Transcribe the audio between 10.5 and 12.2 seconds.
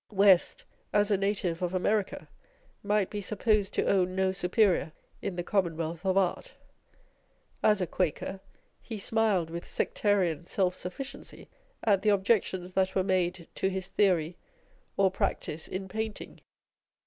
sufficiency at the